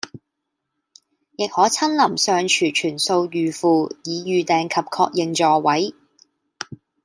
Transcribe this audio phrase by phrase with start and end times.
[1.37, 5.93] 亦可親臨尚廚全數預付以預訂及確認座位